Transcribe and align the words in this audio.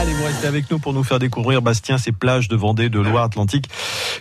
Allez, 0.00 0.14
vous 0.14 0.24
restez 0.24 0.46
avec 0.46 0.70
nous 0.70 0.78
pour 0.78 0.94
nous 0.94 1.04
faire 1.04 1.18
découvrir, 1.18 1.60
Bastien, 1.60 1.98
ces 1.98 2.10
plages 2.10 2.48
de 2.48 2.56
Vendée, 2.56 2.88
de 2.88 2.98
Loire-Atlantique 2.98 3.68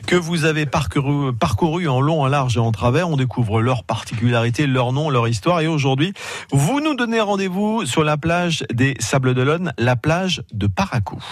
que 0.05 0.17
vous 0.17 0.43
avez 0.43 0.65
parcouru, 0.65 1.33
parcouru 1.33 1.87
en 1.87 2.01
long, 2.01 2.21
en 2.21 2.27
large 2.27 2.57
et 2.57 2.59
en 2.59 2.73
travers. 2.73 3.07
On 3.07 3.15
découvre 3.15 3.61
leurs 3.61 3.85
particularités, 3.85 4.67
leur 4.67 4.91
nom, 4.91 5.09
leur 5.09 5.29
histoire. 5.29 5.61
Et 5.61 5.67
aujourd'hui, 5.67 6.13
vous 6.51 6.81
nous 6.81 6.95
donnez 6.95 7.21
rendez-vous 7.21 7.85
sur 7.85 8.03
la 8.03 8.17
plage 8.17 8.65
des 8.73 8.95
Sables 8.99 9.33
d'Olonne, 9.33 9.71
la 9.77 9.95
plage 9.95 10.43
de 10.51 10.67
Paracou. 10.67 11.23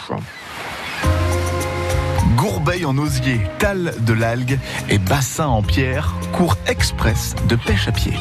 Gourbeil 2.37 2.85
en 2.85 2.97
osier, 2.97 3.41
tal 3.59 3.95
de 3.99 4.13
l'algue 4.13 4.59
et 4.87 4.97
bassin 4.97 5.47
en 5.47 5.61
pierre, 5.61 6.13
cours 6.31 6.55
express 6.67 7.35
de 7.49 7.57
pêche 7.57 7.89
à 7.89 7.91
pied. 7.91 8.13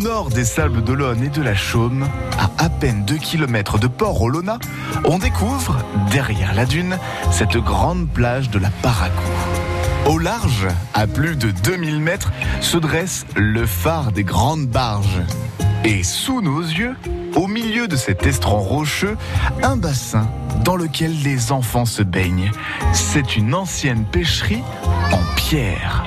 Au 0.00 0.02
nord 0.02 0.30
des 0.30 0.46
Sables 0.46 0.82
d'Olonne 0.82 1.22
et 1.22 1.28
de 1.28 1.42
la 1.42 1.54
Chaume, 1.54 2.08
à 2.38 2.64
à 2.64 2.70
peine 2.70 3.04
2 3.04 3.18
km 3.18 3.78
de 3.78 3.86
Port-Olona, 3.86 4.58
on 5.04 5.18
découvre, 5.18 5.76
derrière 6.10 6.54
la 6.54 6.64
dune, 6.64 6.96
cette 7.30 7.58
grande 7.58 8.08
plage 8.08 8.48
de 8.48 8.58
la 8.58 8.70
Paracou. 8.80 9.30
Au 10.06 10.16
large, 10.16 10.68
à 10.94 11.06
plus 11.06 11.36
de 11.36 11.50
2000 11.50 12.00
mètres, 12.00 12.32
se 12.62 12.78
dresse 12.78 13.26
le 13.36 13.66
phare 13.66 14.10
des 14.12 14.24
grandes 14.24 14.68
barges. 14.68 15.20
Et 15.84 16.02
sous 16.02 16.40
nos 16.40 16.62
yeux, 16.62 16.96
au 17.36 17.46
milieu 17.46 17.86
de 17.86 17.96
cet 17.96 18.26
estran 18.26 18.58
rocheux, 18.58 19.18
un 19.62 19.76
bassin 19.76 20.26
dans 20.64 20.76
lequel 20.76 21.12
les 21.22 21.52
enfants 21.52 21.84
se 21.84 22.02
baignent. 22.02 22.52
C'est 22.94 23.36
une 23.36 23.54
ancienne 23.54 24.06
pêcherie 24.06 24.62
en 25.12 25.34
pierre. 25.36 26.04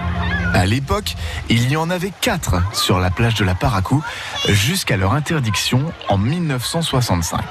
À 0.54 0.68
l'époque, 0.68 1.16
il 1.50 1.70
y 1.70 1.76
en 1.76 1.90
avait 1.90 2.12
quatre 2.22 2.56
sur 2.76 3.00
la 3.00 3.10
plage 3.10 3.34
de 3.36 3.44
la 3.44 3.56
Paracou 3.56 4.04
jusqu'à 4.48 4.98
leur 4.98 5.14
interdiction 5.14 5.92
en 6.10 6.20
1965. 6.20 7.44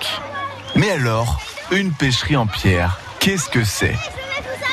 Mais 0.77 0.91
alors, 0.91 1.41
une 1.73 1.91
pêcherie 1.91 2.37
en 2.37 2.47
pierre, 2.47 3.01
qu'est-ce 3.19 3.50
que 3.50 3.64
c'est? 3.64 3.97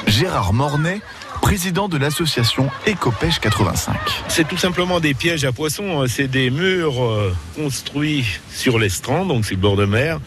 Gérard 0.05 0.53
Mornay, 0.53 1.01
président 1.41 1.89
de 1.89 1.97
l'association 1.97 2.69
Écopêche 2.85 3.39
85. 3.39 3.97
C'est 4.27 4.47
tout 4.47 4.57
simplement 4.57 4.99
des 4.99 5.15
pièges 5.15 5.43
à 5.43 5.51
poissons, 5.51 6.05
c'est 6.07 6.27
des 6.27 6.51
murs 6.51 7.03
euh, 7.03 7.35
construits 7.55 8.25
sur 8.53 8.77
l'estran, 8.77 9.25
donc 9.25 9.45
c'est 9.45 9.55
le 9.55 9.61
bord 9.61 9.75
de 9.75 9.85
mer, 9.85 10.19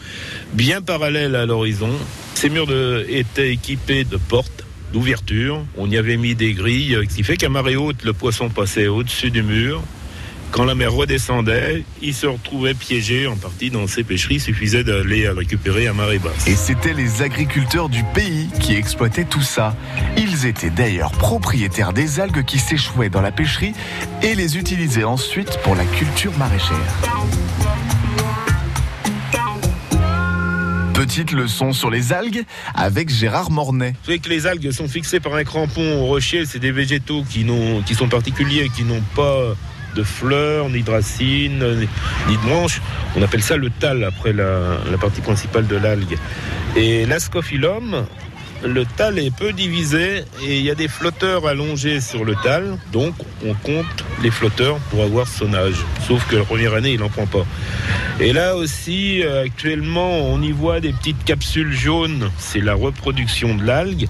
bien 0.53 0.81
parallèles 0.81 1.35
à 1.35 1.45
l'horizon. 1.45 1.91
Ces 2.35 2.49
murs 2.49 2.67
étaient 3.07 3.53
équipés 3.53 4.03
de 4.03 4.17
portes 4.17 4.62
On 5.77 5.89
y 5.89 5.97
avait 5.97 6.17
mis 6.17 6.35
des 6.35 6.53
grilles, 6.53 6.97
ce 7.09 7.15
qui 7.15 7.23
fait 7.23 7.37
qu'à 7.37 7.49
marée 7.49 7.75
haute, 7.75 8.03
le 8.03 8.13
poisson 8.13 8.49
passait 8.49 8.87
au-dessus 8.87 9.31
du 9.31 9.41
mur. 9.41 9.81
Quand 10.51 10.65
la 10.65 10.75
mer 10.75 10.93
redescendait, 10.93 11.83
il 12.03 12.13
se 12.13 12.27
retrouvait 12.27 12.75
piégé 12.75 13.25
en 13.25 13.35
partie 13.35 13.71
dans 13.71 13.87
ces 13.87 14.03
pêcheries. 14.03 14.35
Il 14.35 14.41
suffisait 14.41 14.83
d'aller 14.83 15.27
récupérer 15.29 15.87
à 15.87 15.93
marée 15.93 16.19
basse. 16.19 16.47
Et 16.47 16.55
c'était 16.55 16.93
les 16.93 17.23
agriculteurs 17.23 17.89
du 17.89 18.03
pays 18.13 18.49
qui 18.59 18.75
exploitaient 18.75 19.25
tout 19.25 19.41
ça. 19.41 19.75
Ils 20.15 20.45
étaient 20.45 20.69
d'ailleurs 20.69 21.11
propriétaires 21.13 21.91
des 21.91 22.19
algues 22.19 22.45
qui 22.45 22.59
s'échouaient 22.59 23.09
dans 23.09 23.21
la 23.21 23.31
pêcherie 23.31 23.73
et 24.21 24.35
les 24.35 24.57
utilisaient 24.59 25.03
ensuite 25.03 25.57
pour 25.63 25.73
la 25.73 25.85
culture 25.85 26.37
maraîchère. 26.37 26.77
Petite 31.03 31.33
leçon 31.33 31.73
sur 31.73 31.89
les 31.89 32.13
algues 32.13 32.45
avec 32.73 33.09
Gérard 33.09 33.51
Mornay. 33.51 33.89
Vous 33.89 34.05
savez 34.05 34.19
que 34.19 34.29
les 34.29 34.47
algues 34.47 34.71
sont 34.71 34.87
fixées 34.87 35.19
par 35.19 35.35
un 35.35 35.43
crampon 35.43 35.99
au 35.99 36.05
rocher. 36.05 36.45
C'est 36.45 36.59
des 36.59 36.71
végétaux 36.71 37.25
qui, 37.29 37.45
sont 37.93 38.07
particuliers, 38.07 38.71
qui 38.73 38.85
n'ont 38.85 39.03
pas 39.13 39.53
de 39.97 40.03
fleurs, 40.03 40.69
ni 40.69 40.81
de 40.81 40.89
racines, 40.89 41.61
ni, 42.29 42.37
de 42.37 42.41
branches. 42.47 42.81
On 43.17 43.21
appelle 43.21 43.43
ça 43.43 43.57
le 43.57 43.69
tal 43.69 44.05
après 44.05 44.31
la, 44.31 44.77
la 44.89 44.97
partie 44.97 45.19
principale 45.19 45.67
de 45.67 45.75
l'algue. 45.75 46.17
Et 46.77 47.05
l'ascophyllum, 47.05 48.05
le 48.63 48.85
tal 48.85 49.19
est 49.19 49.35
peu 49.35 49.53
divisé 49.53 50.23
et 50.41 50.59
il 50.59 50.63
y 50.63 50.71
a 50.71 50.75
des 50.75 50.87
flotteurs 50.87 51.47
allongés 51.47 52.01
sur 52.01 52.25
le 52.25 52.35
tal. 52.43 52.77
Donc 52.91 53.13
on 53.45 53.53
compte 53.53 53.85
les 54.21 54.31
flotteurs 54.31 54.77
pour 54.89 55.03
avoir 55.03 55.27
son. 55.27 55.51
Sauf 56.07 56.25
que 56.27 56.35
la 56.35 56.43
première 56.43 56.73
année, 56.73 56.93
il 56.93 56.99
n'en 56.99 57.09
prend 57.09 57.25
pas. 57.25 57.45
Et 58.19 58.33
là 58.33 58.55
aussi, 58.55 59.21
euh, 59.23 59.43
actuellement, 59.43 60.19
on 60.29 60.41
y 60.41 60.51
voit 60.51 60.79
des 60.79 60.93
petites 60.93 61.23
capsules 61.23 61.73
jaunes. 61.73 62.31
C'est 62.37 62.61
la 62.61 62.73
reproduction 62.73 63.55
de 63.55 63.63
l'algue. 63.63 64.07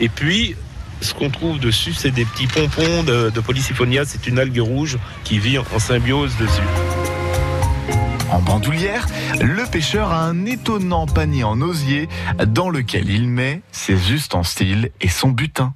Et 0.00 0.08
puis, 0.08 0.56
ce 1.00 1.14
qu'on 1.14 1.30
trouve 1.30 1.60
dessus, 1.60 1.92
c'est 1.92 2.10
des 2.10 2.24
petits 2.24 2.46
pompons 2.46 3.02
de, 3.02 3.30
de 3.30 3.40
Polysyphonia. 3.40 4.04
C'est 4.04 4.26
une 4.26 4.38
algue 4.38 4.60
rouge 4.60 4.98
qui 5.24 5.38
vit 5.38 5.58
en 5.58 5.78
symbiose 5.78 6.32
dessus. 6.40 6.99
Le 8.70 9.68
pêcheur 9.68 10.12
a 10.12 10.24
un 10.24 10.46
étonnant 10.46 11.06
panier 11.06 11.42
en 11.42 11.60
osier 11.60 12.08
dans 12.46 12.70
lequel 12.70 13.10
il 13.10 13.26
met 13.26 13.62
ses 13.72 14.12
ustensiles 14.12 14.90
et 15.00 15.08
son 15.08 15.30
butin. 15.30 15.74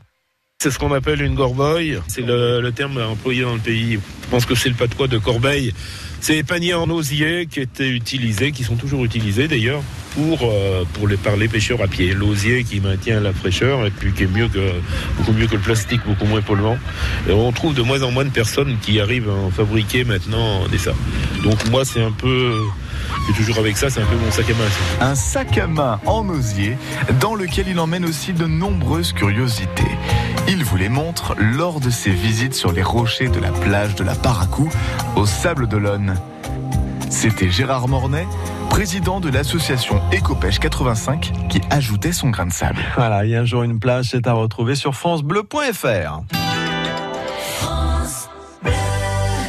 C'est 0.61 0.71
ce 0.71 0.79
qu'on 0.79 0.93
appelle 0.93 1.21
une 1.21 1.35
gorboille. 1.35 2.01
C'est 2.07 2.25
le, 2.25 2.71
terme 2.71 2.99
employé 2.99 3.43
dans 3.43 3.55
le 3.55 3.59
pays. 3.59 3.99
Je 4.23 4.29
pense 4.31 4.47
que 4.47 4.55
c'est 4.55 4.69
le 4.69 4.77
patois 4.77 5.09
de 5.09 5.19
Corbeil. 5.19 5.75
C'est 6.21 6.35
des 6.35 6.43
paniers 6.45 6.75
en 6.75 6.89
osier 6.89 7.47
qui 7.47 7.61
étaient 7.61 7.89
utilisés, 7.89 8.53
qui 8.53 8.63
sont 8.63 8.77
toujours 8.77 9.05
utilisés 9.05 9.49
d'ailleurs, 9.49 9.83
pour, 10.15 10.39
euh, 10.45 10.85
pour 10.95 11.09
les, 11.09 11.17
par 11.17 11.37
les 11.37 11.49
pêcheurs 11.49 11.83
à 11.83 11.89
pied. 11.89 12.15
L'osier 12.15 12.63
qui 12.63 12.81
maintient 12.81 13.21
la 13.21 13.33
fraîcheur 13.33 13.85
et 13.85 13.91
puis 13.91 14.13
qui 14.13 14.23
est 14.23 14.29
mieux 14.29 14.49
que, 14.49 14.71
beaucoup 15.19 15.33
mieux 15.33 15.49
que 15.49 15.57
le 15.57 15.61
plastique, 15.61 16.01
beaucoup 16.07 16.27
moins 16.27 16.41
polluant. 16.43 16.79
Et 17.29 17.33
on 17.33 17.51
trouve 17.51 17.75
de 17.75 17.83
moins 17.83 18.03
en 18.03 18.13
moins 18.13 18.25
de 18.25 18.31
personnes 18.31 18.79
qui 18.81 19.01
arrivent 19.01 19.29
à 19.29 19.35
en 19.35 19.51
fabriquer 19.51 20.05
maintenant 20.05 20.67
des 20.69 20.79
ça. 20.79 20.93
Donc 21.43 21.69
moi, 21.71 21.85
c'est 21.85 22.03
un 22.03 22.13
peu. 22.13 22.55
Suis 23.25 23.35
toujours 23.35 23.59
avec 23.59 23.77
ça, 23.77 23.91
c'est 23.91 24.01
un 24.01 24.07
peu 24.07 24.17
mon 24.17 24.31
sac 24.31 24.47
à 24.51 24.55
main. 24.55 24.65
ça. 24.99 25.07
Un 25.07 25.15
sac 25.15 25.59
à 25.59 25.67
main 25.67 26.01
en 26.07 26.29
osier 26.29 26.77
dans 27.21 27.35
lequel 27.35 27.69
il 27.69 27.79
emmène 27.79 28.05
aussi 28.05 28.33
de 28.33 28.47
nombreuses 28.47 29.13
curiosités. 29.13 29.91
Il 30.49 30.65
vous 30.65 30.77
les 30.77 30.89
montre 30.89 31.35
lors 31.39 31.81
de 31.81 31.91
ses 31.91 32.11
visites 32.11 32.55
sur 32.55 32.73
les 32.73 32.83
rochers 32.83 33.29
de 33.29 33.41
la 33.41 33.51
plage 33.51 33.95
de 33.95 34.05
la 34.05 34.15
Paracou 34.15 34.69
au 35.17 35.27
Sable 35.27 35.67
d'Olonne. 35.67 36.17
C'était 37.09 37.49
Gérard 37.49 37.89
Mornay, 37.89 38.27
président 38.69 39.21
de 39.21 39.31
l'association 39.31 40.01
Écopêche 40.13 40.59
85, 40.59 41.33
qui 41.49 41.61
ajoutait 41.71 42.13
son 42.13 42.31
grain 42.31 42.47
de 42.47 42.53
sable. 42.53 42.81
Voilà, 42.97 43.25
il 43.25 43.31
y 43.31 43.37
a 43.37 43.41
un 43.41 43.45
jour 43.45 43.63
une 43.63 43.79
plage, 43.79 44.09
c'est 44.11 44.27
à 44.27 44.33
retrouver 44.33 44.75
sur 44.75 44.95
francebleu.fr. 44.95 46.23